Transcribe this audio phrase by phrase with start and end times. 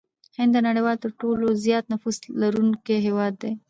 [0.37, 3.51] هند د نړۍ ترټولو زيات نفوس لرونکي هېواد دي.